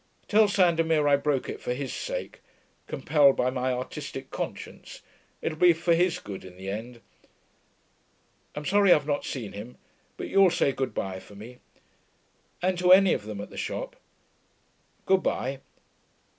[0.27, 2.41] Tell Sandomir I broke it for his sake,
[2.87, 5.03] compelled by my artistic conscience;
[5.43, 7.01] it'll be for his good in the end....
[8.55, 9.77] I'm sorry I've not seen him;
[10.17, 11.59] but you'll say good bye for me....
[12.63, 13.95] And to any of them at the shop....
[15.05, 15.59] Good bye....